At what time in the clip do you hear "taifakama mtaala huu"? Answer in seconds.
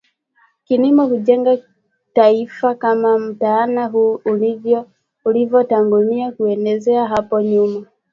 2.13-4.21